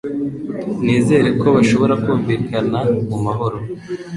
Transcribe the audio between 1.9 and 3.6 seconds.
kumvikana mu mahoro.